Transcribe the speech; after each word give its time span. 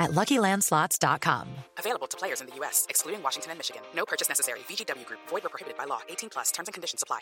at 0.00 0.10
LuckyLandSlots.com. 0.10 1.48
Available 1.78 2.08
to 2.08 2.16
players 2.16 2.40
in 2.40 2.48
the 2.48 2.56
U.S., 2.56 2.86
excluding 2.88 3.22
Washington 3.22 3.52
and 3.52 3.58
Michigan. 3.58 3.82
No 3.94 4.04
purchase 4.04 4.28
necessary. 4.28 4.60
VGW 4.60 5.06
Group. 5.06 5.20
Void 5.28 5.44
where 5.44 5.50
prohibited 5.50 5.78
by 5.78 5.84
law. 5.84 6.00
18 6.08 6.30
plus. 6.30 6.50
Terms 6.50 6.68
and 6.68 6.74
conditions 6.74 7.04
apply. 7.04 7.20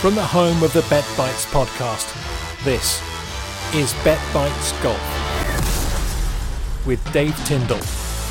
From 0.00 0.14
the 0.14 0.22
home 0.22 0.62
of 0.62 0.72
the 0.72 0.84
Bet 0.90 1.04
Bites 1.16 1.46
podcast, 1.46 2.12
this 2.62 3.02
is 3.74 3.94
Bet 4.04 4.20
Bites 4.32 4.72
Golf 4.82 5.00
with 6.86 7.00
Dave 7.12 7.36
Tyndall 7.46 7.80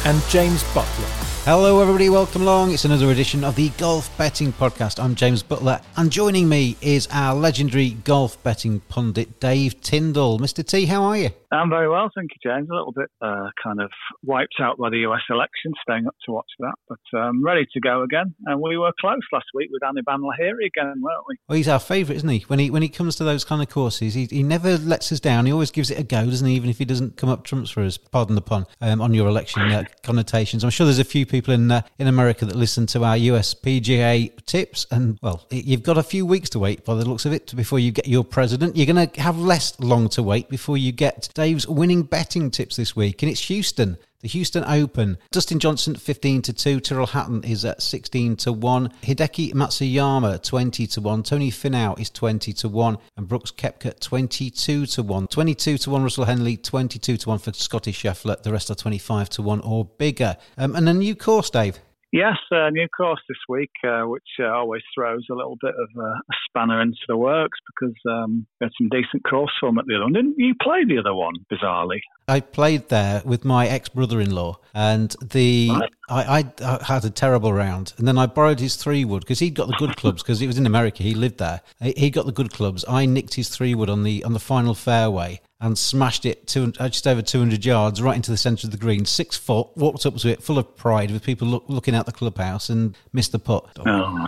and 0.05 0.21
James 0.29 0.63
Butler. 0.73 1.33
Hello, 1.45 1.81
everybody. 1.81 2.09
Welcome 2.09 2.43
along. 2.43 2.71
It's 2.71 2.85
another 2.85 3.11
edition 3.11 3.43
of 3.43 3.57
the 3.57 3.67
Golf 3.71 4.17
Betting 4.17 4.53
Podcast. 4.53 4.97
I'm 4.97 5.13
James 5.13 5.43
Butler, 5.43 5.81
and 5.97 6.09
joining 6.09 6.47
me 6.47 6.77
is 6.79 7.05
our 7.11 7.35
legendary 7.35 7.89
golf 8.05 8.41
betting 8.43 8.79
pundit, 8.87 9.41
Dave 9.41 9.81
Tyndall. 9.81 10.39
Mr. 10.39 10.65
T, 10.65 10.85
how 10.85 11.03
are 11.03 11.17
you? 11.17 11.31
I'm 11.51 11.69
very 11.69 11.89
well, 11.89 12.09
thank 12.15 12.31
you, 12.31 12.49
James. 12.49 12.69
A 12.69 12.73
little 12.73 12.93
bit 12.93 13.09
uh, 13.21 13.49
kind 13.61 13.81
of 13.81 13.91
wiped 14.23 14.55
out 14.61 14.77
by 14.77 14.89
the 14.89 14.99
US 14.99 15.21
election, 15.29 15.73
staying 15.81 16.07
up 16.07 16.15
to 16.25 16.31
watch 16.31 16.49
that, 16.59 16.75
but 16.87 17.19
um, 17.19 17.43
ready 17.43 17.65
to 17.73 17.79
go 17.81 18.03
again. 18.03 18.33
And 18.45 18.61
we 18.61 18.77
were 18.77 18.93
close 19.01 19.19
last 19.33 19.47
week 19.53 19.69
with 19.69 19.81
Anirban 19.81 20.19
Lahiri 20.19 20.67
again, 20.67 21.01
weren't 21.01 21.25
we? 21.27 21.35
Well, 21.49 21.57
he's 21.57 21.67
our 21.67 21.79
favourite, 21.79 22.15
isn't 22.15 22.29
he? 22.29 22.39
When 22.47 22.59
he 22.59 22.69
when 22.69 22.83
he 22.83 22.89
comes 22.89 23.17
to 23.17 23.25
those 23.25 23.43
kind 23.43 23.61
of 23.61 23.67
courses, 23.67 24.13
he, 24.13 24.27
he 24.27 24.43
never 24.43 24.77
lets 24.77 25.11
us 25.11 25.19
down. 25.19 25.45
He 25.45 25.51
always 25.51 25.71
gives 25.71 25.91
it 25.91 25.99
a 25.99 26.03
go, 26.03 26.25
doesn't 26.25 26.47
he? 26.47 26.55
Even 26.55 26.69
if 26.69 26.77
he 26.77 26.85
doesn't 26.85 27.17
come 27.17 27.29
up 27.29 27.43
trumps 27.43 27.69
for 27.69 27.81
us. 27.83 27.97
Pardon 27.97 28.35
the 28.35 28.41
pun 28.41 28.65
um, 28.79 29.01
on 29.01 29.13
your 29.13 29.27
election 29.27 29.61
uh, 29.63 29.83
connotations. 30.01 30.63
I'm 30.63 30.69
sure 30.69 30.85
there's 30.85 30.99
a 30.99 31.03
few 31.03 31.25
people 31.25 31.53
in 31.53 31.71
uh, 31.71 31.81
in 31.99 32.07
America 32.07 32.45
that 32.45 32.55
listen 32.55 32.85
to 32.87 33.03
our 33.03 33.17
US 33.17 33.53
PGA 33.53 34.33
tips, 34.45 34.87
and 34.91 35.19
well, 35.21 35.45
you've 35.51 35.83
got 35.83 35.97
a 35.97 36.03
few 36.03 36.25
weeks 36.25 36.49
to 36.51 36.59
wait 36.59 36.83
by 36.85 36.95
the 36.95 37.05
looks 37.05 37.25
of 37.25 37.33
it 37.33 37.55
before 37.55 37.79
you 37.79 37.91
get 37.91 38.07
your 38.07 38.23
president. 38.23 38.75
You're 38.75 38.91
going 38.93 39.07
to 39.07 39.21
have 39.21 39.37
less 39.37 39.79
long 39.79 40.09
to 40.09 40.23
wait 40.23 40.49
before 40.49 40.77
you 40.77 40.91
get 40.91 41.29
Dave's 41.33 41.67
winning 41.67 42.03
betting 42.03 42.51
tips 42.51 42.75
this 42.75 42.95
week, 42.95 43.21
and 43.21 43.31
it's 43.31 43.41
Houston. 43.47 43.97
The 44.23 44.29
Houston 44.29 44.63
Open. 44.63 45.17
Dustin 45.31 45.59
Johnson 45.59 45.95
15 45.95 46.43
to 46.43 46.53
2. 46.53 46.79
Tyrrell 46.79 47.07
Hatton 47.07 47.43
is 47.43 47.65
at 47.65 47.81
16 47.81 48.37
to 48.37 48.53
1. 48.53 48.89
Hideki 49.03 49.53
Matsuyama 49.53 50.41
20 50.41 50.87
to 50.87 51.01
1. 51.01 51.23
Tony 51.23 51.51
Finau 51.51 51.99
is 51.99 52.09
20 52.09 52.53
to 52.53 52.69
1. 52.69 52.97
And 53.17 53.27
Brooks 53.27 53.51
Koepka 53.51 53.99
22 53.99 54.85
to 54.85 55.03
1. 55.03 55.27
22 55.27 55.77
to 55.77 55.89
1 55.89 56.03
Russell 56.03 56.23
Henley, 56.23 56.55
22 56.55 57.17
to 57.17 57.29
1 57.29 57.39
for 57.39 57.51
Scottie 57.51 57.91
Scheffler. 57.91 58.41
The 58.41 58.53
rest 58.53 58.71
are 58.71 58.75
25 58.75 59.27
to 59.31 59.41
1 59.41 59.59
or 59.59 59.83
bigger. 59.83 60.37
Um, 60.57 60.73
and 60.77 60.87
a 60.87 60.93
new 60.93 61.17
course, 61.17 61.49
Dave. 61.49 61.79
Yes, 62.13 62.37
a 62.51 62.69
new 62.69 62.87
course 62.89 63.21
this 63.27 63.39
week, 63.49 63.71
uh, 63.83 64.03
which 64.03 64.21
uh, 64.39 64.43
always 64.43 64.83
throws 64.93 65.25
a 65.31 65.33
little 65.33 65.57
bit 65.59 65.73
of 65.73 65.89
a, 65.99 66.13
spanner 66.47 66.79
into 66.79 66.99
the 67.07 67.17
works 67.17 67.57
because 67.65 67.95
um, 68.07 68.45
we 68.61 68.65
had 68.65 68.71
some 68.77 68.87
decent 68.89 69.23
course 69.27 69.51
form 69.59 69.79
at 69.79 69.87
the 69.87 69.95
other 69.95 70.03
one. 70.03 70.13
Didn't 70.13 70.35
you 70.37 70.53
play 70.61 70.85
the 70.85 70.99
other 70.99 71.15
one, 71.15 71.33
bizarrely? 71.51 72.01
I 72.27 72.41
played 72.41 72.89
there 72.89 73.23
with 73.25 73.43
my 73.43 73.67
ex 73.67 73.89
brother 73.89 74.21
in 74.21 74.29
law, 74.29 74.59
and 74.75 75.15
the 75.31 75.71
Right. 75.71 75.89
I, 76.07 76.39
I, 76.39 76.77
I 76.77 76.83
had 76.83 77.03
a 77.03 77.09
terrible 77.09 77.51
round, 77.51 77.93
and 77.97 78.07
then 78.07 78.19
I 78.19 78.27
borrowed 78.27 78.59
his 78.59 78.75
three 78.75 79.03
wood 79.03 79.21
because 79.21 79.39
he'd 79.39 79.55
got 79.55 79.65
the 79.65 79.75
good 79.79 79.95
clubs 79.97 80.21
because 80.21 80.39
he 80.39 80.45
was 80.45 80.59
in 80.59 80.67
America. 80.67 81.01
He 81.01 81.15
lived 81.15 81.39
there. 81.39 81.61
He 81.81 81.93
he 81.97 82.09
got 82.11 82.27
the 82.27 82.31
good 82.31 82.53
clubs. 82.53 82.85
I 82.87 83.07
nicked 83.07 83.33
his 83.33 83.49
three 83.49 83.73
wood 83.73 83.89
on 83.89 84.03
the 84.03 84.23
on 84.23 84.33
the 84.33 84.39
final 84.39 84.75
fairway 84.75 85.41
and 85.63 85.77
smashed 85.77 86.25
it 86.25 86.45
to 86.45 86.73
uh, 86.77 86.89
just 86.89 87.07
over 87.07 87.21
200 87.21 87.65
yards 87.65 88.01
right 88.01 88.17
into 88.17 88.29
the 88.29 88.37
centre 88.37 88.67
of 88.67 88.71
the 88.71 88.77
green, 88.77 89.05
six 89.05 89.37
foot. 89.37 89.67
Walked 89.75 90.05
up 90.05 90.17
to 90.17 90.27
it 90.27 90.43
full 90.43 90.57
of 90.57 90.75
pride 90.75 91.09
with 91.09 91.23
people 91.23 91.47
look, 91.47 91.63
looking 91.69 91.95
out 91.95 92.05
the 92.05 92.11
clubhouse 92.11 92.69
and 92.69 92.97
missed 93.13 93.31
the 93.31 93.39
putt. 93.39 93.65
Oh, 93.79 94.27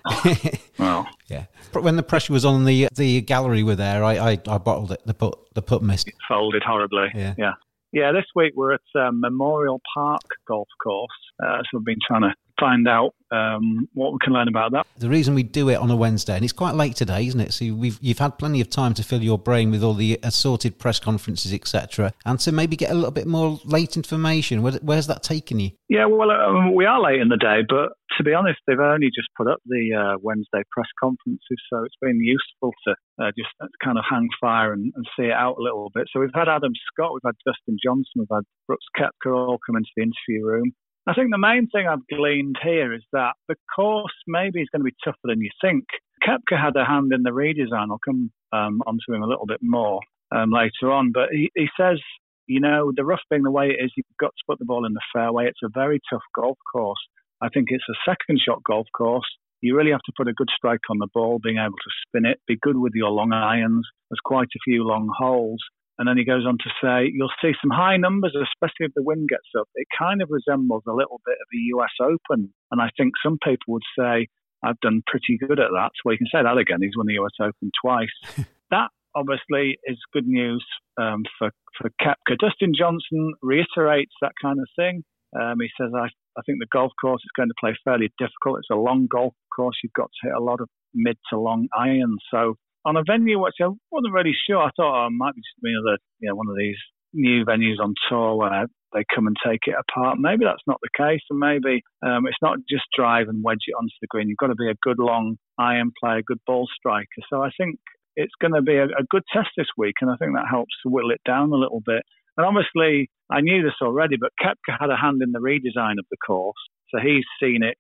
well, 0.80 1.08
yeah, 1.28 1.46
when 1.74 1.98
the 1.98 2.04
pressure 2.04 2.32
was 2.32 2.46
on 2.46 2.64
the 2.64 2.88
the 2.96 3.20
gallery 3.22 3.64
were 3.64 3.76
there, 3.76 4.02
I, 4.04 4.32
I, 4.32 4.42
I 4.48 4.58
bottled 4.58 4.94
it. 4.94 5.02
The 5.06 5.14
putt 5.14 5.38
the 5.54 5.62
putt 5.62 5.84
missed. 5.84 6.08
It 6.08 6.16
folded 6.28 6.64
horribly. 6.64 7.08
Yeah. 7.14 7.36
yeah. 7.38 7.54
Yeah, 7.92 8.12
this 8.12 8.26
week 8.36 8.54
we're 8.56 8.74
at 8.74 8.82
um, 9.00 9.22
Memorial 9.22 9.80
Park 9.94 10.22
Golf 10.48 10.68
Course. 10.84 11.10
Uh, 11.42 11.60
so 11.60 11.78
we've 11.78 11.86
been 11.86 11.96
trying 12.06 12.24
to 12.24 12.34
find 12.60 12.88
out 12.88 13.14
um, 13.32 13.88
what 13.94 14.14
we 14.14 14.20
can 14.22 14.34
learn 14.34 14.48
about 14.48 14.72
that. 14.72 14.86
The 14.98 15.10
reason 15.10 15.36
we 15.36 15.44
do 15.44 15.70
it 15.70 15.76
on 15.76 15.90
a 15.92 15.96
Wednesday, 15.96 16.36
and 16.36 16.44
it's 16.44 16.54
quite 16.54 16.76
late 16.76 16.96
today, 16.96 17.26
isn't 17.28 17.40
it? 17.40 17.54
So 17.54 17.74
we've 17.74 17.98
you've 18.02 18.20
had 18.20 18.38
plenty 18.38 18.62
of 18.62 18.70
time 18.70 18.94
to 18.96 19.04
fill 19.04 19.22
your 19.22 19.38
brain 19.38 19.72
with 19.72 19.84
all 19.84 19.94
the 19.94 20.20
assorted 20.24 20.78
press 20.78 21.00
conferences, 21.00 21.54
etc., 21.54 22.14
and 22.26 22.40
to 22.42 22.52
maybe 22.52 22.76
get 22.76 22.92
a 22.92 22.94
little 22.94 23.12
bit 23.12 23.28
more 23.28 23.60
late 23.66 23.98
information. 23.98 24.62
Where, 24.62 24.74
where's 24.82 25.08
that 25.08 25.24
taken 25.24 25.60
you? 25.60 25.72
Yeah, 25.90 26.06
well, 26.06 26.32
um, 26.32 26.74
we 26.74 26.86
are 26.86 27.02
late 27.02 27.20
in 27.20 27.30
the 27.30 27.38
day, 27.38 27.62
but 27.68 27.94
to 28.18 28.24
be 28.24 28.34
honest, 28.34 28.60
they've 28.68 28.80
only 28.80 29.08
just 29.08 29.28
put 29.36 29.48
up 29.48 29.60
the 29.66 29.94
uh, 29.94 30.18
Wednesday 30.22 30.64
press 30.72 30.88
conferences, 31.00 31.60
so 31.70 31.84
it's 31.84 31.98
been 32.02 32.20
useful 32.22 32.74
to 32.88 32.96
uh, 33.22 33.32
just 33.38 33.50
kind 33.84 33.98
of 33.98 34.04
hang 34.10 34.28
fire 34.40 34.74
and, 34.74 34.94
and 34.96 35.06
see 35.18 35.26
it 35.26 35.34
out 35.34 35.58
a 35.60 35.62
little 35.62 35.92
bit. 35.94 36.08
So 36.12 36.20
we've 36.20 36.30
had 36.34 36.48
Adam 36.48 36.74
Scott, 36.92 37.14
we've 37.14 37.26
had 37.26 37.36
Dustin 37.46 37.78
Johnson, 37.84 38.14
we've 38.16 38.28
had 38.32 38.44
Brooks 38.68 38.86
Koepka 38.98 39.36
all 39.36 39.60
come 39.66 39.76
into 39.76 39.90
the 39.96 40.04
interview 40.04 40.46
room. 40.46 40.74
I 41.08 41.14
think 41.14 41.30
the 41.32 41.38
main 41.38 41.68
thing 41.68 41.88
I've 41.88 42.08
gleaned 42.08 42.58
here 42.64 42.94
is 42.94 43.04
that 43.14 43.34
the 43.48 43.56
course 43.76 44.14
maybe 44.28 44.62
is 44.62 44.70
going 44.72 44.82
to 44.82 44.92
be 44.92 44.96
tougher 45.04 45.18
than 45.24 45.42
you 45.42 45.50
think. 45.62 45.86
Koepka 46.28 46.60
had 46.60 46.76
a 46.76 46.86
hand 46.86 47.12
in 47.14 47.24
the 47.24 47.30
redesign. 47.30 47.88
I'll 47.92 48.00
come 48.04 48.32
um, 48.52 48.82
onto 48.88 49.14
him 49.14 49.22
a 49.22 49.28
little 49.28 49.46
bit 49.46 49.60
more 49.62 50.00
um, 50.36 50.50
later 50.52 50.92
on, 50.92 51.12
but 51.12 51.30
he, 51.32 51.52
he 51.56 51.68
says 51.80 52.00
you 52.48 52.60
know, 52.60 52.92
the 52.96 53.06
rough 53.06 53.22
being 53.30 53.44
the 53.44 53.52
way 53.52 53.68
it 53.68 53.84
is, 53.84 53.92
you've 53.96 54.06
got 54.20 54.28
to 54.28 54.44
put 54.48 54.60
the 54.60 54.66
ball 54.66 54.86
in 54.86 54.94
the 54.94 55.02
fairway. 55.14 55.48
It's 55.48 55.64
a 55.64 55.70
very 55.74 56.00
tough 56.10 56.24
golf 56.36 56.58
course. 56.72 57.00
I 57.42 57.50
think 57.50 57.68
it's 57.70 57.86
a 57.90 58.10
second 58.10 58.40
shot 58.46 58.64
golf 58.64 58.88
course. 58.96 59.26
You 59.62 59.76
really 59.76 59.92
have 59.92 60.04
to 60.06 60.14
put 60.16 60.28
a 60.28 60.34
good 60.34 60.50
strike 60.56 60.82
on 60.90 61.00
the 61.00 61.08
ball, 61.14 61.40
being 61.42 61.58
able 61.58 61.76
to 61.76 61.92
spin 62.08 62.26
it, 62.26 62.40
be 62.48 62.58
good 62.62 62.78
with 62.78 62.94
your 62.94 63.10
long 63.10 63.34
irons. 63.34 63.88
There's 64.10 64.20
quite 64.24 64.48
a 64.56 64.64
few 64.64 64.84
long 64.84 65.10
holes. 65.18 65.60
And 65.98 66.08
then 66.08 66.18
he 66.18 66.26
goes 66.26 66.46
on 66.46 66.58
to 66.58 66.70
say, 66.84 67.12
you'll 67.14 67.32
see 67.42 67.54
some 67.62 67.72
high 67.72 67.98
numbers, 67.98 68.36
especially 68.36 68.88
if 68.88 68.94
the 68.96 69.04
wind 69.04 69.30
gets 69.30 69.48
up. 69.58 69.68
It 69.76 69.88
kind 69.98 70.22
of 70.22 70.30
resembles 70.30 70.84
a 70.88 70.94
little 70.94 71.22
bit 71.26 71.38
of 71.40 71.48
a 71.54 71.62
US 71.78 71.96
Open. 72.02 72.54
And 72.72 72.82
I 72.82 72.90
think 72.98 73.14
some 73.24 73.38
people 73.42 73.74
would 73.76 73.88
say, 73.98 74.28
I've 74.64 74.80
done 74.82 75.04
pretty 75.08 75.38
good 75.38 75.60
at 75.60 75.72
that. 75.72 75.92
Well, 76.04 76.14
you 76.14 76.18
can 76.18 76.28
say 76.34 76.44
that 76.44 76.58
again. 76.58 76.80
He's 76.82 76.98
won 76.98 77.08
the 77.08 77.20
US 77.24 77.38
Open 77.40 77.72
twice. 77.82 78.46
that 78.72 78.90
obviously 79.16 79.78
is 79.86 79.98
good 80.12 80.28
news 80.28 80.66
um, 81.00 81.24
for, 81.40 81.52
for 81.78 81.90
Koepka. 82.02 82.38
Dustin 82.40 82.74
Johnson 82.78 83.34
reiterates 83.42 84.14
that 84.22 84.34
kind 84.42 84.60
of 84.60 84.68
thing. 84.76 85.04
Um, 85.40 85.56
he 85.60 85.70
says, 85.80 85.92
I, 85.96 86.08
I 86.38 86.42
think 86.46 86.60
the 86.60 86.68
golf 86.72 86.92
course 87.00 87.22
is 87.24 87.32
going 87.36 87.50
to 87.50 87.56
play 87.60 87.76
fairly 87.84 88.12
difficult. 88.18 88.60
It's 88.60 88.70
a 88.72 88.76
long 88.76 89.08
golf 89.12 89.34
course. 89.56 89.78
You've 89.84 89.94
got 89.94 90.10
to 90.12 90.28
hit 90.28 90.36
a 90.36 90.44
lot 90.44 90.62
of 90.62 90.70
mid 90.94 91.18
to 91.30 91.40
long 91.40 91.68
irons. 91.78 92.20
So 92.32 92.56
on 92.86 92.96
a 92.96 93.04
venue 93.04 93.40
which 93.40 93.56
I 93.62 93.68
wasn't 93.92 94.14
really 94.14 94.36
sure, 94.48 94.62
I 94.62 94.70
thought 94.76 95.04
oh, 95.04 95.08
it 95.08 95.18
might 95.18 95.36
be 95.36 95.42
just 95.42 95.64
another, 95.64 95.98
you 96.20 96.30
know, 96.30 96.36
one 96.36 96.48
of 96.50 96.56
these 96.58 96.78
new 97.14 97.46
venues 97.46 97.80
on 97.82 97.94
tour 98.10 98.36
where 98.36 98.68
they 98.94 99.04
come 99.14 99.28
and 99.28 99.36
take 99.46 99.62
it 99.68 99.76
apart. 99.76 100.18
Maybe 100.20 100.46
that's 100.46 100.64
not 100.68 100.80
the 100.82 100.90
case, 100.96 101.22
and 101.30 101.40
maybe 101.40 101.82
um, 102.06 102.28
it's 102.28 102.42
not 102.42 102.60
just 102.70 102.84
drive 102.96 103.28
and 103.28 103.44
wedge 103.44 103.66
it 103.68 103.76
onto 103.78 103.96
the 104.02 104.08
green. 104.08 104.30
You've 104.30 104.38
got 104.38 104.48
to 104.48 104.56
be 104.56 104.70
a 104.70 104.82
good 104.82 105.00
long 105.00 105.38
iron 105.58 105.92
player, 106.02 106.22
good 106.26 106.40
ball 106.46 106.68
striker. 106.78 107.22
So 107.30 107.42
I 107.42 107.50
think 107.58 107.80
it's 108.16 108.34
going 108.40 108.54
to 108.54 108.62
be 108.62 108.76
a, 108.76 108.86
a 108.86 109.04
good 109.10 109.24
test 109.34 109.50
this 109.58 109.68
week, 109.78 109.96
and 110.02 110.10
I 110.10 110.16
think 110.18 110.34
that 110.34 110.48
helps 110.50 110.74
to 110.84 110.90
whittle 110.90 111.12
it 111.12 111.22
down 111.26 111.52
a 111.52 111.56
little 111.56 111.82
bit. 111.86 112.04
And 112.38 112.46
obviously, 112.46 113.10
I 113.30 113.42
knew 113.42 113.64
this 113.64 113.82
already, 113.82 114.18
but 114.20 114.32
Koepka 114.42 114.78
had 114.80 114.90
a 114.90 114.98
hand 114.98 115.22
in 115.22 115.32
the 115.32 115.40
redesign 115.40 115.98
of 116.00 116.06
the 116.12 116.18
course, 116.26 116.56
so 116.90 117.00
he's 117.02 117.26
seen 117.42 117.64
it 117.64 117.78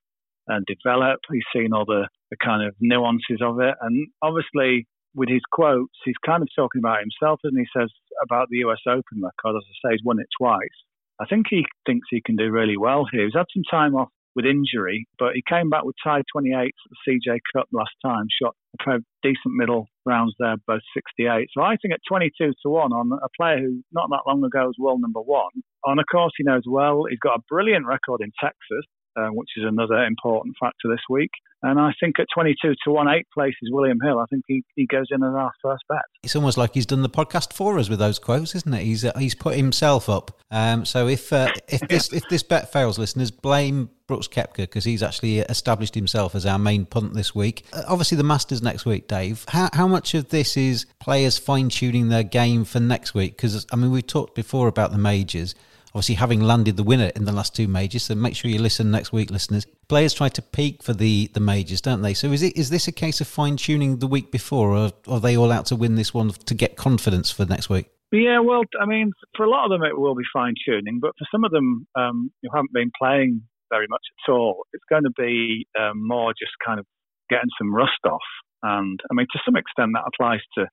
and 0.47 0.65
develop. 0.65 1.19
He's 1.31 1.43
seen 1.53 1.73
all 1.73 1.85
the, 1.85 2.07
the 2.31 2.37
kind 2.43 2.65
of 2.65 2.75
nuances 2.79 3.41
of 3.41 3.59
it, 3.59 3.75
and 3.81 4.07
obviously, 4.21 4.87
with 5.15 5.29
his 5.29 5.41
quotes, 5.51 5.95
he's 6.03 6.19
kind 6.25 6.43
of 6.43 6.49
talking 6.55 6.79
about 6.79 6.99
himself, 6.99 7.39
and 7.43 7.57
he 7.57 7.65
says 7.75 7.89
about 8.23 8.47
the 8.49 8.57
US 8.67 8.81
Open 8.87 9.21
record. 9.21 9.57
As 9.57 9.63
I 9.63 9.89
say, 9.89 9.93
he's 9.93 10.05
won 10.05 10.19
it 10.19 10.27
twice. 10.37 10.77
I 11.19 11.25
think 11.25 11.47
he 11.49 11.65
thinks 11.85 12.07
he 12.09 12.21
can 12.23 12.35
do 12.35 12.51
really 12.51 12.77
well 12.77 13.05
here. 13.11 13.23
He's 13.23 13.35
had 13.35 13.47
some 13.53 13.63
time 13.69 13.95
off 13.95 14.09
with 14.35 14.45
injury, 14.45 15.07
but 15.17 15.33
he 15.33 15.41
came 15.47 15.69
back 15.69 15.85
with 15.85 15.95
tied 16.03 16.25
28 16.31 16.53
at 16.53 16.71
the 16.91 16.97
CJ 17.07 17.39
Cup 17.55 17.67
last 17.71 17.95
time, 18.03 18.27
shot 18.41 18.53
a 18.85 18.99
decent 19.23 19.55
middle 19.55 19.87
rounds 20.05 20.35
there, 20.37 20.55
both 20.67 20.81
68. 20.93 21.47
So 21.53 21.63
I 21.63 21.77
think 21.77 21.93
at 21.93 22.01
22 22.07 22.51
to 22.51 22.69
1 22.69 22.91
on 22.91 23.11
a 23.13 23.29
player 23.39 23.59
who 23.59 23.81
not 23.93 24.09
that 24.09 24.27
long 24.27 24.43
ago 24.43 24.67
was 24.67 24.75
world 24.77 24.99
number 25.01 25.21
one, 25.21 25.51
on 25.85 25.99
a 25.99 26.03
course 26.03 26.33
he 26.37 26.43
knows 26.43 26.63
well, 26.67 27.05
he's 27.09 27.19
got 27.19 27.39
a 27.39 27.43
brilliant 27.49 27.85
record 27.85 28.19
in 28.21 28.31
Texas, 28.39 28.85
uh, 29.15 29.27
which 29.27 29.49
is 29.57 29.63
another 29.65 30.03
important 30.03 30.55
factor 30.59 30.89
this 30.89 31.01
week. 31.09 31.31
And 31.63 31.79
I 31.79 31.93
think 31.99 32.19
at 32.19 32.27
22 32.33 32.75
to 32.83 32.91
1, 32.91 33.07
eight 33.07 33.27
places, 33.33 33.69
William 33.71 33.99
Hill, 33.99 34.19
I 34.19 34.25
think 34.25 34.43
he, 34.47 34.63
he 34.75 34.85
goes 34.85 35.07
in 35.09 35.23
as 35.23 35.33
our 35.33 35.51
first 35.63 35.83
bet. 35.89 36.03
It's 36.23 36.35
almost 36.35 36.57
like 36.57 36.75
he's 36.75 36.85
done 36.85 37.01
the 37.01 37.09
podcast 37.09 37.53
for 37.53 37.79
us 37.79 37.89
with 37.89 37.97
those 37.97 38.19
quotes, 38.19 38.53
isn't 38.53 38.73
it? 38.73 38.83
He's 38.83 39.03
uh, 39.03 39.17
he's 39.17 39.33
put 39.33 39.55
himself 39.55 40.07
up. 40.07 40.39
Um, 40.51 40.85
so 40.85 41.07
if 41.07 41.33
uh, 41.33 41.51
if 41.67 41.81
this 41.89 42.13
if 42.13 42.27
this 42.29 42.43
bet 42.43 42.71
fails, 42.71 42.99
listeners, 42.99 43.31
blame 43.31 43.89
Brooks 44.07 44.27
Koepka 44.27 44.57
because 44.57 44.83
he's 44.83 45.01
actually 45.01 45.39
established 45.39 45.95
himself 45.95 46.35
as 46.35 46.45
our 46.45 46.59
main 46.59 46.85
punt 46.85 47.13
this 47.13 47.33
week. 47.33 47.65
Uh, 47.73 47.83
obviously, 47.87 48.17
the 48.17 48.23
Masters 48.23 48.61
next 48.61 48.85
week, 48.85 49.07
Dave. 49.07 49.45
How, 49.47 49.69
how 49.73 49.87
much 49.87 50.13
of 50.13 50.29
this 50.29 50.57
is 50.57 50.85
players 50.99 51.37
fine 51.37 51.69
tuning 51.69 52.09
their 52.09 52.23
game 52.23 52.65
for 52.65 52.79
next 52.79 53.15
week? 53.15 53.35
Because, 53.35 53.65
I 53.71 53.75
mean, 53.75 53.91
we've 53.91 54.05
talked 54.05 54.35
before 54.35 54.67
about 54.67 54.91
the 54.91 54.97
majors 54.99 55.55
obviously 55.95 56.15
having 56.15 56.41
landed 56.41 56.75
the 56.75 56.83
winner 56.83 57.09
in 57.15 57.23
the 57.23 57.31
last 57.31 57.55
two 57.55 57.69
majors. 57.69 58.03
So 58.03 58.15
make 58.15 58.35
sure 58.35 58.51
you 58.51 58.59
listen 58.59 58.91
next 58.91 59.13
week, 59.13 59.31
listeners. 59.31 59.65
Players 59.87 60.13
try 60.13 60.27
to 60.27 60.41
peak 60.41 60.83
for 60.83 60.93
the, 60.93 61.31
the 61.33 61.39
majors, 61.39 61.79
don't 61.79 62.01
they? 62.01 62.13
So 62.13 62.33
is 62.33 62.43
it 62.43 62.57
is 62.57 62.69
this 62.69 62.89
a 62.89 62.91
case 62.91 63.21
of 63.21 63.27
fine 63.27 63.55
tuning 63.55 63.99
the 63.99 64.07
week 64.07 64.29
before, 64.29 64.75
or 64.75 64.91
are 65.07 65.19
they 65.21 65.37
all 65.37 65.53
out 65.53 65.67
to 65.67 65.75
win 65.75 65.95
this 65.95 66.13
one 66.13 66.31
to 66.31 66.53
get 66.53 66.75
confidence 66.75 67.31
for 67.31 67.45
next 67.45 67.69
week? 67.69 67.89
Yeah, 68.11 68.39
well, 68.39 68.63
I 68.79 68.85
mean, 68.85 69.11
for 69.37 69.45
a 69.45 69.49
lot 69.49 69.65
of 69.65 69.71
them 69.71 69.83
it 69.83 69.97
will 69.97 70.15
be 70.15 70.23
fine 70.33 70.53
tuning, 70.67 70.99
but 71.01 71.11
for 71.17 71.25
some 71.31 71.45
of 71.45 71.51
them 71.51 71.87
um, 71.95 72.29
who 72.43 72.49
haven't 72.53 72.73
been 72.73 72.91
playing 72.99 73.41
very 73.69 73.87
much 73.89 74.03
at 74.11 74.31
all, 74.31 74.65
it's 74.73 74.83
going 74.89 75.03
to 75.03 75.13
be 75.17 75.65
um, 75.79 76.05
more 76.05 76.33
just 76.33 76.53
kind 76.65 76.79
of 76.79 76.85
getting 77.29 77.49
some 77.57 77.73
rust 77.73 78.03
off. 78.05 78.27
And 78.63 78.99
I 79.09 79.13
mean, 79.13 79.27
to 79.31 79.39
some 79.45 79.55
extent, 79.55 79.91
that 79.93 80.11
applies 80.13 80.41
to 80.57 80.65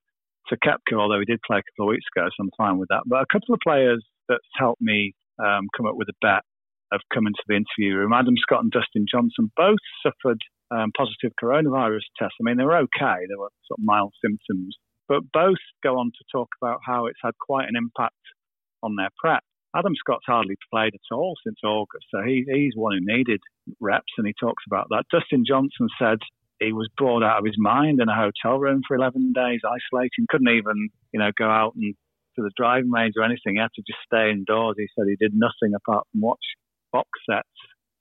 to 0.49 0.57
Koepka, 0.57 0.99
although 0.99 1.19
he 1.19 1.25
did 1.25 1.39
play 1.47 1.59
a 1.59 1.63
couple 1.63 1.87
of 1.87 1.91
weeks 1.91 2.03
ago, 2.13 2.27
so 2.27 2.43
I'm 2.43 2.49
fine 2.57 2.77
with 2.77 2.89
that. 2.89 3.03
But 3.05 3.21
a 3.21 3.25
couple 3.31 3.53
of 3.53 3.61
players 3.63 4.03
that's 4.27 4.47
helped 4.57 4.81
me 4.81 5.13
um, 5.39 5.67
come 5.75 5.85
up 5.85 5.95
with 5.95 6.09
a 6.09 6.17
bet 6.21 6.43
of 6.91 7.01
coming 7.13 7.33
to 7.33 7.43
the 7.47 7.55
interview 7.55 7.97
room. 7.97 8.13
Adam 8.13 8.35
Scott 8.37 8.61
and 8.61 8.71
Dustin 8.71 9.05
Johnson 9.09 9.51
both 9.57 9.81
suffered 10.05 10.39
um, 10.71 10.91
positive 10.95 11.31
coronavirus 11.41 12.05
tests. 12.17 12.37
I 12.39 12.43
mean, 12.43 12.57
they 12.57 12.63
were 12.63 12.77
okay, 12.77 13.25
they 13.27 13.37
were 13.37 13.49
sort 13.67 13.79
of 13.79 13.83
mild 13.83 14.13
symptoms, 14.23 14.77
but 15.07 15.21
both 15.33 15.61
go 15.83 15.97
on 15.97 16.11
to 16.11 16.23
talk 16.31 16.49
about 16.61 16.79
how 16.85 17.07
it's 17.07 17.19
had 17.23 17.33
quite 17.39 17.67
an 17.67 17.75
impact 17.75 18.15
on 18.81 18.95
their 18.95 19.09
prep. 19.17 19.43
Adam 19.75 19.95
Scott's 19.95 20.25
hardly 20.27 20.55
played 20.71 20.93
at 20.93 21.15
all 21.15 21.33
since 21.43 21.57
August, 21.63 22.05
so 22.13 22.21
he, 22.21 22.45
he's 22.47 22.73
one 22.75 22.93
who 22.93 23.15
needed 23.17 23.41
reps, 23.79 24.13
and 24.17 24.27
he 24.27 24.33
talks 24.39 24.63
about 24.67 24.87
that. 24.89 25.05
Dustin 25.11 25.43
Johnson 25.47 25.89
said 25.97 26.19
he 26.59 26.73
was 26.73 26.89
bored 26.95 27.23
out 27.23 27.39
of 27.39 27.45
his 27.45 27.57
mind 27.57 27.99
in 27.99 28.07
a 28.07 28.15
hotel 28.15 28.59
room 28.59 28.81
for 28.87 28.95
11 28.95 29.33
days, 29.33 29.61
isolating, 29.65 30.27
couldn't 30.29 30.55
even, 30.55 30.89
you 31.11 31.19
know, 31.19 31.31
go 31.37 31.49
out 31.49 31.73
and 31.75 31.95
to 32.35 32.41
the 32.41 32.51
driving 32.55 32.91
range 32.91 33.13
or 33.17 33.23
anything. 33.23 33.55
He 33.55 33.61
had 33.61 33.73
to 33.75 33.83
just 33.85 33.99
stay 34.05 34.31
indoors. 34.31 34.75
He 34.77 34.87
said 34.95 35.05
he 35.07 35.17
did 35.19 35.33
nothing 35.33 35.75
apart 35.75 36.07
from 36.11 36.21
watch 36.21 36.45
box 36.91 37.09
sets. 37.29 37.47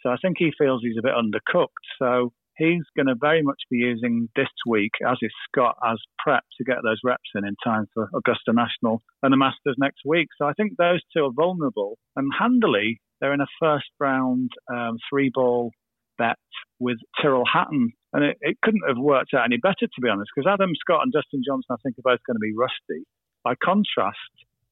So 0.03 0.11
I 0.11 0.17
think 0.21 0.37
he 0.39 0.53
feels 0.59 0.83
he's 0.83 0.99
a 0.99 1.03
bit 1.03 1.15
undercooked. 1.15 1.87
So 1.99 2.33
he's 2.57 2.83
going 2.97 3.07
to 3.07 3.15
very 3.19 3.43
much 3.43 3.61
be 3.71 3.79
using 3.79 4.29
this 4.37 4.51
week, 4.67 4.93
as 5.07 5.17
is 5.23 5.33
Scott, 5.49 5.77
as 5.85 5.99
prep 6.19 6.45
to 6.59 6.65
get 6.65 6.79
those 6.83 7.01
reps 7.05 7.31
in 7.35 7.47
in 7.47 7.57
time 7.65 7.87
for 7.95 8.09
Augusta 8.15 8.53
National 8.53 9.01
and 9.23 9.33
the 9.33 9.37
Masters 9.37 9.77
next 9.79 10.01
week. 10.05 10.29
So 10.39 10.47
I 10.47 10.53
think 10.53 10.73
those 10.77 11.01
two 11.17 11.25
are 11.25 11.33
vulnerable. 11.33 11.99
And 12.17 12.31
handily, 12.39 13.01
they're 13.21 13.35
in 13.35 13.41
a 13.41 13.57
first 13.61 13.91
round 14.01 14.51
um, 14.73 14.99
three 15.09 15.31
ball 15.33 15.71
bet 16.19 16.37
with 16.79 16.99
Tyrrell 17.21 17.45
Hatton. 17.51 17.93
And 18.13 18.25
it, 18.25 18.37
it 18.41 18.59
couldn't 18.63 18.83
have 18.87 18.99
worked 18.99 19.33
out 19.35 19.47
any 19.47 19.57
better, 19.57 19.87
to 19.87 20.01
be 20.03 20.09
honest, 20.09 20.31
because 20.35 20.51
Adam 20.51 20.73
Scott 20.79 21.01
and 21.03 21.13
Dustin 21.13 21.43
Johnson, 21.47 21.71
I 21.71 21.81
think, 21.83 21.97
are 21.99 22.13
both 22.13 22.21
going 22.27 22.37
to 22.37 22.41
be 22.41 22.53
rusty. 22.57 23.07
By 23.45 23.55
contrast, 23.63 24.19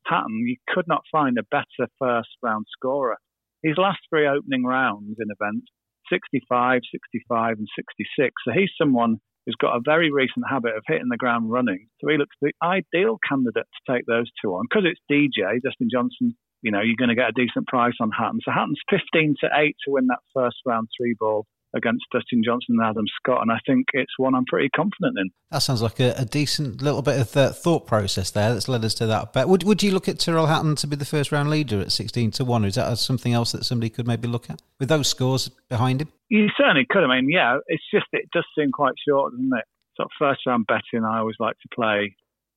Hatton, 0.06 0.46
you 0.46 0.56
could 0.68 0.86
not 0.88 1.02
find 1.10 1.38
a 1.38 1.42
better 1.50 1.90
first 1.98 2.30
round 2.42 2.66
scorer. 2.72 3.18
His 3.62 3.76
last 3.76 3.98
three 4.08 4.26
opening 4.26 4.64
rounds 4.64 5.16
in 5.18 5.28
events 5.30 5.66
65, 6.10 6.80
65, 6.90 7.58
and 7.58 7.68
66. 7.76 8.34
So 8.44 8.52
he's 8.52 8.70
someone 8.76 9.18
who's 9.46 9.56
got 9.60 9.76
a 9.76 9.80
very 9.84 10.10
recent 10.10 10.44
habit 10.48 10.76
of 10.76 10.82
hitting 10.86 11.08
the 11.08 11.16
ground 11.16 11.50
running. 11.50 11.86
So 12.00 12.08
he 12.08 12.18
looks 12.18 12.36
the 12.40 12.52
ideal 12.62 13.18
candidate 13.26 13.66
to 13.66 13.92
take 13.92 14.06
those 14.06 14.30
two 14.42 14.54
on. 14.54 14.66
Because 14.68 14.90
it's 14.90 15.00
DJ, 15.10 15.60
Dustin 15.62 15.88
Johnson, 15.90 16.36
you 16.62 16.70
know, 16.70 16.80
you're 16.80 16.98
going 16.98 17.08
to 17.08 17.14
get 17.14 17.30
a 17.30 17.32
decent 17.32 17.66
price 17.66 17.94
on 18.00 18.10
Hatton. 18.10 18.40
So 18.44 18.50
Hatton's 18.52 18.80
15 18.90 19.36
to 19.40 19.48
8 19.54 19.76
to 19.84 19.92
win 19.92 20.06
that 20.08 20.20
first 20.34 20.56
round 20.66 20.88
three 20.96 21.14
ball 21.18 21.46
against 21.74 22.04
Dustin 22.12 22.42
Johnson 22.44 22.76
and 22.78 22.82
Adam 22.82 23.06
Scott, 23.16 23.42
and 23.42 23.52
I 23.52 23.58
think 23.66 23.86
it's 23.92 24.18
one 24.18 24.34
I'm 24.34 24.44
pretty 24.46 24.68
confident 24.70 25.18
in. 25.18 25.30
That 25.50 25.60
sounds 25.60 25.82
like 25.82 26.00
a, 26.00 26.14
a 26.16 26.24
decent 26.24 26.82
little 26.82 27.02
bit 27.02 27.20
of 27.20 27.36
uh, 27.36 27.52
thought 27.52 27.86
process 27.86 28.30
there 28.30 28.52
that's 28.52 28.68
led 28.68 28.84
us 28.84 28.94
to 28.94 29.06
that 29.06 29.32
bet. 29.32 29.48
Would 29.48 29.62
Would 29.64 29.82
you 29.82 29.92
look 29.92 30.08
at 30.08 30.18
Tyrrell 30.18 30.46
Hatton 30.46 30.76
to 30.76 30.86
be 30.86 30.96
the 30.96 31.04
first 31.04 31.32
round 31.32 31.50
leader 31.50 31.80
at 31.80 31.92
sixteen 31.92 32.30
to 32.32 32.44
one? 32.44 32.64
Is 32.64 32.74
that 32.74 32.98
something 32.98 33.32
else 33.32 33.52
that 33.52 33.64
somebody 33.64 33.90
could 33.90 34.06
maybe 34.06 34.28
look 34.28 34.50
at 34.50 34.60
with 34.78 34.88
those 34.88 35.08
scores 35.08 35.48
behind 35.68 36.02
him? 36.02 36.08
You 36.28 36.48
certainly 36.56 36.86
could. 36.88 37.04
I 37.04 37.20
mean, 37.20 37.30
yeah, 37.30 37.58
it's 37.66 37.84
just 37.92 38.06
it 38.12 38.28
does 38.32 38.46
seem 38.58 38.70
quite 38.72 38.94
short, 39.08 39.32
doesn't 39.32 39.52
it? 39.56 39.64
Sort 39.96 40.06
of 40.06 40.10
first 40.18 40.46
round 40.46 40.66
betting, 40.66 41.04
I 41.04 41.18
always 41.18 41.36
like 41.38 41.56
to 41.58 41.68
play 41.74 42.14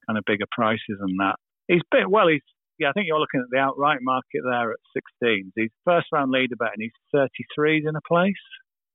kind 0.07 0.17
of 0.17 0.23
bigger 0.25 0.45
prices 0.51 0.97
than 0.99 1.17
that. 1.17 1.35
He's 1.67 1.81
bit 1.91 2.09
well. 2.09 2.27
He's 2.27 2.41
yeah, 2.79 2.89
I 2.89 2.91
think 2.93 3.05
you're 3.07 3.19
looking 3.19 3.41
at 3.41 3.51
the 3.51 3.59
outright 3.59 3.99
market 4.01 4.41
there 4.43 4.71
at 4.71 4.79
16. 5.21 5.53
He's 5.55 5.69
first 5.85 6.07
round 6.11 6.31
leader 6.31 6.55
betting. 6.55 6.89
He's 6.89 6.91
33s 7.13 7.87
in 7.87 7.95
a 7.95 8.01
place 8.07 8.33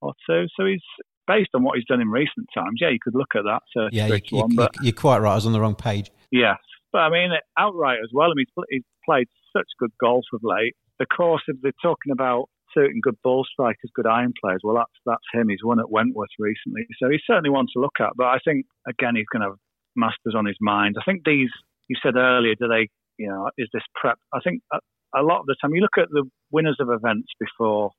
or 0.00 0.12
two. 0.28 0.46
So 0.56 0.66
he's 0.66 0.82
based 1.26 1.50
on 1.54 1.62
what 1.62 1.76
he's 1.76 1.84
done 1.84 2.00
in 2.00 2.08
recent 2.08 2.46
times. 2.54 2.78
Yeah, 2.80 2.90
you 2.90 2.98
could 3.02 3.14
look 3.14 3.34
at 3.36 3.42
that. 3.44 3.60
So 3.76 3.88
yeah, 3.92 4.06
you, 4.06 4.20
you, 4.30 4.48
but, 4.56 4.74
you're 4.82 4.92
quite 4.92 5.18
right. 5.18 5.32
I 5.32 5.34
was 5.36 5.46
on 5.46 5.52
the 5.52 5.60
wrong 5.60 5.74
page. 5.74 6.10
Yeah, 6.30 6.54
but 6.92 6.98
I 6.98 7.10
mean 7.10 7.30
outright 7.58 7.98
as 8.02 8.10
well. 8.12 8.30
I 8.30 8.34
mean 8.34 8.46
he's 8.70 8.82
played 9.04 9.28
such 9.56 9.66
good 9.78 9.92
golf 10.00 10.24
of 10.32 10.40
late. 10.42 10.74
The 10.98 11.06
course, 11.06 11.42
if 11.46 11.56
they're 11.62 11.72
talking 11.82 12.12
about 12.12 12.46
certain 12.74 13.00
good 13.02 13.16
ball 13.22 13.44
strikers, 13.50 13.90
good 13.94 14.06
iron 14.06 14.32
players, 14.42 14.60
well, 14.64 14.76
that's 14.76 14.98
that's 15.06 15.24
him. 15.32 15.48
He's 15.48 15.62
won 15.62 15.80
at 15.80 15.90
Wentworth 15.90 16.34
recently, 16.38 16.86
so 17.00 17.08
he's 17.08 17.22
certainly 17.26 17.50
one 17.50 17.66
to 17.74 17.80
look 17.80 18.00
at. 18.00 18.10
But 18.16 18.26
I 18.26 18.38
think 18.44 18.66
again, 18.88 19.14
he's 19.16 19.30
going 19.30 19.42
to 19.42 19.50
have 19.50 19.58
Masters 19.96 20.34
on 20.36 20.46
his 20.46 20.56
mind. 20.60 20.96
I 20.98 21.04
think 21.04 21.22
these 21.24 21.50
you 21.88 21.96
said 22.02 22.16
earlier, 22.16 22.54
do 22.58 22.68
they? 22.68 22.88
You 23.18 23.28
know, 23.28 23.50
is 23.58 23.68
this 23.72 23.82
prep? 23.94 24.18
I 24.32 24.40
think 24.40 24.62
a, 24.72 24.78
a 25.14 25.22
lot 25.22 25.40
of 25.40 25.46
the 25.46 25.56
time 25.60 25.74
you 25.74 25.80
look 25.80 25.98
at 25.98 26.08
the 26.10 26.24
winners 26.52 26.76
of 26.80 26.88
events 26.90 27.28
before 27.40 27.90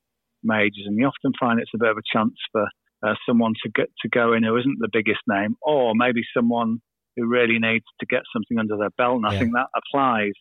majors, 0.44 0.86
and 0.86 0.98
you 0.98 1.06
often 1.06 1.34
find 1.40 1.60
it's 1.60 1.72
a 1.76 1.80
bit 1.80 1.90
of 1.90 1.98
a 1.98 2.12
chance 2.14 2.36
for 2.52 2.66
uh, 3.06 3.16
someone 3.28 3.54
to 3.64 3.72
get 3.74 3.88
to 4.02 4.10
go 4.10 4.34
in 4.34 4.44
who 4.44 4.58
isn't 4.58 4.78
the 4.80 4.90
biggest 4.92 5.22
name, 5.28 5.56
or 5.62 5.94
maybe 5.96 6.22
someone 6.36 6.80
who 7.16 7.28
really 7.28 7.60
needs 7.60 7.86
to 8.00 8.06
get 8.06 8.24
something 8.34 8.60
under 8.60 8.78
their 8.78 8.92
belt. 8.98 9.22
And 9.24 9.32
yeah. 9.32 9.38
I 9.38 9.40
think 9.40 9.54
that 9.54 9.68
applies 9.76 10.34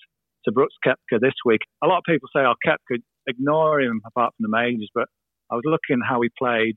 to 0.44 0.52
Brooks 0.52 0.74
Koepka 0.84 1.20
this 1.20 1.34
week. 1.44 1.60
A 1.82 1.86
lot 1.86 1.98
of 1.98 2.04
people 2.04 2.28
say, 2.34 2.42
"Oh, 2.42 2.54
Koepka, 2.66 2.98
ignore 3.26 3.80
him 3.80 4.00
apart 4.06 4.34
from 4.36 4.50
the 4.50 4.56
majors," 4.56 4.90
but 4.94 5.08
I 5.50 5.54
was 5.54 5.64
looking 5.64 6.02
how 6.06 6.20
he 6.20 6.30
played 6.38 6.74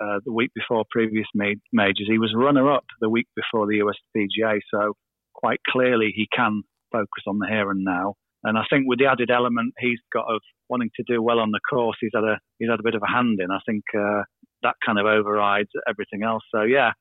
uh, 0.00 0.20
the 0.24 0.32
week 0.32 0.50
before 0.54 0.84
previous 0.90 1.26
majors. 1.34 2.08
He 2.08 2.18
was 2.18 2.32
runner-up 2.34 2.84
the 3.00 3.10
week 3.10 3.26
before 3.36 3.66
the 3.66 3.80
USPGA, 3.80 4.60
so 4.72 4.94
quite 5.34 5.60
clearly 5.68 6.12
he 6.14 6.26
can 6.34 6.62
focus 6.92 7.24
on 7.26 7.38
the 7.38 7.46
here 7.48 7.70
and 7.70 7.84
now. 7.84 8.14
And 8.42 8.56
I 8.56 8.62
think 8.70 8.84
with 8.86 8.98
the 8.98 9.06
added 9.06 9.30
element 9.30 9.74
he's 9.78 9.98
got 10.12 10.24
of 10.32 10.40
wanting 10.68 10.90
to 10.96 11.04
do 11.06 11.22
well 11.22 11.40
on 11.40 11.50
the 11.50 11.60
course, 11.68 11.96
he's 12.00 12.12
had 12.14 12.24
a 12.24 12.38
he's 12.58 12.70
had 12.70 12.80
a 12.80 12.84
bit 12.84 12.94
of 12.94 13.02
a 13.02 13.10
hand 13.10 13.38
in. 13.40 13.50
I 13.50 13.60
think 13.66 13.84
uh, 13.94 14.22
that 14.62 14.76
kind 14.84 14.98
of 14.98 15.06
overrides 15.06 15.70
everything 15.88 16.22
else. 16.22 16.42
So 16.54 16.62
yeah, 16.62 16.92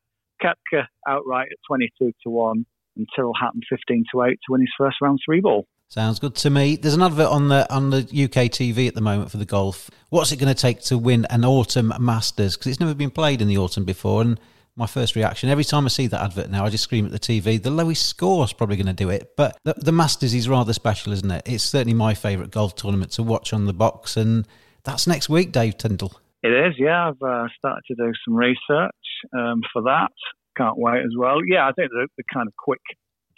Koepka 0.44 0.86
outright 1.08 1.48
at 1.52 1.58
twenty 1.68 1.90
two 2.00 2.12
to 2.24 2.30
one, 2.30 2.66
and 2.98 3.08
Tyrrell 3.16 3.34
Hatton 3.40 3.62
fifteen 3.70 4.04
to 4.12 4.24
eight 4.24 4.40
to 4.46 4.52
win 4.52 4.62
his 4.62 4.74
first 4.78 4.98
round 5.02 5.20
three 5.26 5.40
ball. 5.40 5.66
Sounds 5.88 6.20
good 6.20 6.36
to 6.36 6.52
me. 6.52 6.76
There's 6.76 6.94
an 6.94 7.02
advert 7.02 7.30
on 7.30 7.48
the 7.48 7.72
on 7.74 7.90
the 7.90 8.00
UK 8.00 8.52
TV 8.52 8.88
at 8.88 8.94
the 8.94 9.02
moment 9.02 9.32
for 9.32 9.38
the 9.38 9.46
golf. 9.46 9.90
What's 10.10 10.32
it 10.32 10.38
going 10.38 10.54
to 10.54 10.60
take 10.60 10.82
to 10.84 10.98
win 10.98 11.26
an 11.32 11.44
autumn 11.44 11.92
Masters? 12.00 12.56
Because 12.56 12.68
it's 12.72 12.80
never 12.80 12.94
been 12.94 13.10
played 13.10 13.42
in 13.42 13.48
the 13.48 13.58
autumn 13.58 13.86
before, 13.86 14.22
and 14.22 14.40
my 14.80 14.88
first 14.88 15.16
reaction. 15.16 15.50
Every 15.50 15.64
time 15.64 15.86
I 15.86 15.90
see 15.90 16.08
that 16.08 16.22
advert 16.22 16.50
now, 16.50 16.66
I 16.66 16.70
just 16.70 16.86
scream 16.86 17.06
at 17.06 17.12
the 17.12 17.20
TV. 17.20 17.62
The 17.62 17.70
lowest 17.70 18.06
score 18.08 18.44
is 18.44 18.54
probably 18.54 18.78
going 18.78 18.88
to 18.88 18.94
do 18.94 19.10
it. 19.10 19.34
But 19.36 19.58
the, 19.64 19.74
the 19.78 19.92
Masters 19.92 20.34
is 20.34 20.50
rather 20.50 20.74
special, 20.74 21.14
isn't 21.14 21.30
it? 21.30 21.44
It's 21.46 21.64
certainly 21.64 21.94
my 21.94 22.14
favourite 22.14 22.52
golf 22.52 22.76
tournament 22.76 23.12
to 23.14 23.24
watch 23.24 23.54
on 23.54 23.66
the 23.66 23.74
box. 23.74 24.18
And 24.18 24.48
that's 24.84 25.06
next 25.06 25.30
week, 25.30 25.52
Dave 25.52 25.78
Tyndall. 25.78 26.20
It 26.42 26.50
is, 26.50 26.76
yeah. 26.78 27.10
I've 27.10 27.22
uh, 27.22 27.48
started 27.58 27.84
to 27.88 27.96
do 27.96 28.12
some 28.26 28.36
research 28.36 28.96
um, 29.38 29.62
for 29.74 29.84
that. 29.84 30.12
Can't 30.58 30.78
wait 30.78 31.02
as 31.02 31.14
well. 31.18 31.40
Yeah, 31.46 31.68
I 31.68 31.72
think 31.74 31.92
the, 31.92 32.08
the 32.18 32.24
kind 32.34 32.48
of 32.48 32.54
quick 32.58 32.82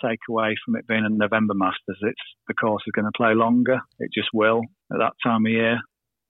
takeaway 0.03 0.53
from 0.65 0.75
it 0.75 0.87
being 0.87 1.05
a 1.05 1.09
November 1.09 1.53
Masters, 1.53 1.97
it's 2.01 2.21
the 2.47 2.53
course 2.53 2.83
is 2.85 2.91
going 2.93 3.05
to 3.05 3.17
play 3.17 3.33
longer. 3.33 3.79
It 3.99 4.09
just 4.13 4.29
will 4.33 4.61
at 4.91 4.99
that 4.99 5.13
time 5.23 5.45
of 5.45 5.51
year. 5.51 5.79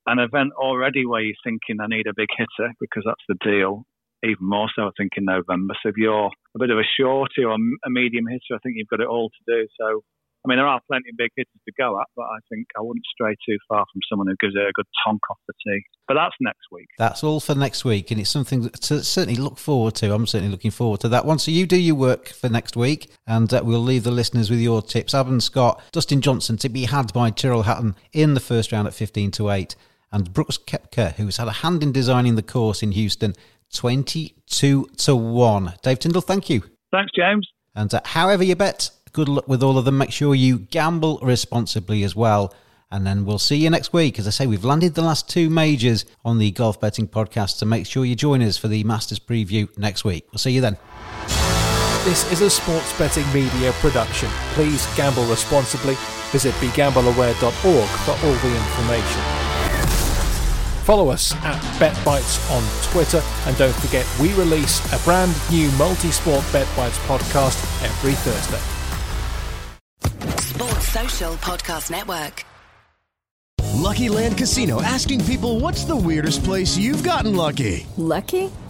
An 0.07 0.19
event 0.19 0.51
already 0.57 1.05
where 1.05 1.21
you're 1.21 1.35
thinking 1.43 1.79
I 1.79 1.87
need 1.87 2.07
a 2.07 2.13
big 2.15 2.29
hitter 2.35 2.73
because 2.79 3.03
that's 3.05 3.23
the 3.27 3.35
deal. 3.43 3.85
Even 4.23 4.47
more 4.47 4.69
so, 4.75 4.83
I 4.83 4.91
think 4.97 5.11
in 5.17 5.25
November. 5.25 5.73
So 5.81 5.89
if 5.89 5.97
you're 5.97 6.29
a 6.55 6.59
bit 6.59 6.69
of 6.69 6.77
a 6.77 6.87
shorty 6.99 7.43
or 7.43 7.53
a 7.53 7.89
medium 7.89 8.25
hitter, 8.27 8.55
I 8.55 8.59
think 8.59 8.75
you've 8.77 8.87
got 8.87 8.99
it 8.99 9.07
all 9.07 9.29
to 9.29 9.55
do. 9.55 9.67
So 9.79 10.01
I 10.43 10.47
mean, 10.47 10.57
there 10.57 10.67
are 10.67 10.81
plenty 10.87 11.09
of 11.11 11.17
big 11.17 11.29
hitters 11.35 11.61
to 11.65 11.73
go 11.77 11.99
at, 11.99 12.07
but 12.15 12.23
I 12.23 12.39
think 12.49 12.65
I 12.75 12.81
wouldn't 12.81 13.05
stray 13.13 13.35
too 13.47 13.57
far 13.69 13.85
from 13.91 14.01
someone 14.09 14.27
who 14.27 14.35
gives 14.39 14.55
it 14.55 14.61
a 14.61 14.71
good 14.73 14.87
tonk 15.05 15.21
off 15.29 15.37
the 15.47 15.53
tee. 15.63 15.83
But 16.07 16.15
that's 16.15 16.35
next 16.41 16.65
week. 16.71 16.87
That's 16.97 17.23
all 17.23 17.39
for 17.39 17.53
next 17.53 17.85
week, 17.85 18.09
and 18.09 18.19
it's 18.19 18.31
something 18.31 18.69
to 18.69 19.03
certainly 19.03 19.39
look 19.39 19.59
forward 19.59 19.93
to. 19.95 20.13
I'm 20.13 20.25
certainly 20.25 20.51
looking 20.51 20.71
forward 20.71 20.99
to 21.01 21.09
that 21.09 21.25
one. 21.25 21.37
So 21.37 21.51
you 21.51 21.67
do 21.67 21.79
your 21.79 21.95
work 21.95 22.29
for 22.29 22.49
next 22.49 22.75
week, 22.75 23.11
and 23.27 23.53
uh, 23.53 23.61
we'll 23.63 23.81
leave 23.81 24.03
the 24.03 24.11
listeners 24.11 24.49
with 24.49 24.59
your 24.59 24.81
tips. 24.81 25.13
Adam 25.13 25.39
Scott, 25.41 25.79
Dustin 25.91 26.21
Johnson 26.21 26.57
to 26.57 26.69
be 26.69 26.85
had 26.85 27.13
by 27.13 27.29
Tyrrell 27.29 27.63
Hatton 27.63 27.95
in 28.11 28.33
the 28.33 28.39
first 28.39 28.71
round 28.71 28.87
at 28.87 28.95
15 28.95 29.29
to 29.31 29.51
8, 29.51 29.75
and 30.11 30.33
Brooks 30.33 30.57
Koepka, 30.57 31.13
who's 31.13 31.37
had 31.37 31.49
a 31.49 31.51
hand 31.51 31.83
in 31.83 31.91
designing 31.91 32.33
the 32.33 32.41
course 32.41 32.81
in 32.81 32.93
Houston, 32.93 33.35
22 33.73 34.89
to 34.97 35.15
1. 35.15 35.73
Dave 35.81 35.99
Tyndall, 35.99 36.21
thank 36.21 36.49
you. 36.49 36.63
Thanks, 36.91 37.11
James. 37.15 37.47
And 37.73 37.93
uh, 37.93 38.01
however 38.03 38.43
you 38.43 38.55
bet, 38.55 38.91
Good 39.13 39.27
luck 39.27 39.47
with 39.47 39.61
all 39.61 39.77
of 39.77 39.85
them. 39.85 39.97
Make 39.97 40.11
sure 40.11 40.35
you 40.35 40.59
gamble 40.59 41.19
responsibly 41.21 42.03
as 42.03 42.15
well. 42.15 42.53
And 42.91 43.05
then 43.05 43.25
we'll 43.25 43.39
see 43.39 43.55
you 43.57 43.69
next 43.69 43.93
week. 43.93 44.19
As 44.19 44.27
I 44.27 44.31
say, 44.31 44.47
we've 44.47 44.65
landed 44.65 44.95
the 44.95 45.01
last 45.01 45.29
two 45.29 45.49
majors 45.49 46.05
on 46.25 46.37
the 46.37 46.51
Golf 46.51 46.79
Betting 46.79 47.07
Podcast. 47.07 47.57
So 47.57 47.65
make 47.65 47.85
sure 47.85 48.05
you 48.05 48.15
join 48.15 48.41
us 48.41 48.57
for 48.57 48.67
the 48.67 48.83
Masters 48.83 49.19
preview 49.19 49.75
next 49.77 50.03
week. 50.03 50.25
We'll 50.31 50.39
see 50.39 50.51
you 50.51 50.61
then. 50.61 50.77
This 52.03 52.29
is 52.31 52.41
a 52.41 52.49
sports 52.49 52.97
betting 52.97 53.31
media 53.33 53.71
production. 53.73 54.29
Please 54.53 54.87
gamble 54.95 55.25
responsibly. 55.25 55.95
Visit 56.31 56.53
begambleaware.org 56.55 57.89
for 57.89 58.11
all 58.11 58.33
the 58.33 58.57
information. 58.57 59.40
Follow 60.83 61.09
us 61.09 61.33
at 61.43 61.61
BetBites 61.79 62.39
on 62.51 62.63
Twitter, 62.91 63.21
and 63.45 63.57
don't 63.57 63.75
forget 63.75 64.05
we 64.19 64.33
release 64.33 64.81
a 64.91 64.97
brand 65.05 65.33
new 65.49 65.71
multi-sport 65.73 66.43
BetBites 66.45 66.97
podcast 67.07 67.57
every 67.83 68.13
Thursday. 68.13 68.59
Sports 70.41 70.87
Social 70.89 71.33
Podcast 71.35 71.91
Network. 71.91 72.45
Lucky 73.73 74.09
Land 74.09 74.37
Casino 74.37 74.81
asking 74.81 75.23
people 75.25 75.59
what's 75.59 75.85
the 75.85 75.95
weirdest 75.95 76.43
place 76.43 76.77
you've 76.77 77.03
gotten 77.03 77.35
lucky? 77.35 77.87
Lucky? 77.97 78.51